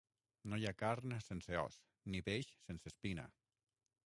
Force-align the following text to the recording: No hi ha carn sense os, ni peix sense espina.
No 0.53 0.57
hi 0.61 0.65
ha 0.69 0.73
carn 0.79 1.13
sense 1.27 1.59
os, 1.65 1.79
ni 2.15 2.25
peix 2.31 2.51
sense 2.71 2.95
espina. 2.95 3.31